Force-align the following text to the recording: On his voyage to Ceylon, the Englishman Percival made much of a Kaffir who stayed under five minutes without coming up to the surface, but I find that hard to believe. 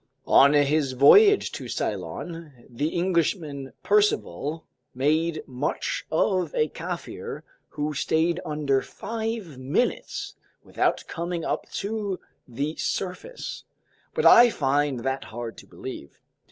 On 0.25 0.53
his 0.53 0.93
voyage 0.93 1.51
to 1.51 1.67
Ceylon, 1.67 2.65
the 2.67 2.87
Englishman 2.87 3.71
Percival 3.83 4.65
made 4.95 5.43
much 5.45 6.07
of 6.11 6.55
a 6.55 6.69
Kaffir 6.69 7.43
who 7.69 7.93
stayed 7.93 8.39
under 8.43 8.81
five 8.81 9.59
minutes 9.59 10.33
without 10.63 11.03
coming 11.07 11.45
up 11.45 11.69
to 11.73 12.19
the 12.47 12.75
surface, 12.77 13.63
but 14.15 14.25
I 14.25 14.49
find 14.49 15.01
that 15.01 15.25
hard 15.25 15.55
to 15.59 15.67
believe. 15.67 16.19